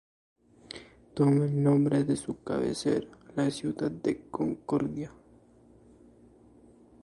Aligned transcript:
Toma 1.13 1.45
el 1.45 1.61
nombre 1.61 2.03
de 2.03 2.15
su 2.15 2.41
cabecera, 2.41 3.07
la 3.35 3.51
ciudad 3.51 3.91
de 3.91 4.29
Concordia. 4.31 5.11